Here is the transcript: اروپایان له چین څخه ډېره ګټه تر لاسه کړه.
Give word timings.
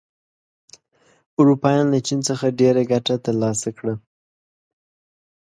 اروپایان 1.39 1.85
له 1.93 1.99
چین 2.07 2.19
څخه 2.29 2.55
ډېره 2.59 2.81
ګټه 2.91 3.15
تر 3.25 3.35
لاسه 3.41 3.69
کړه. 3.77 3.93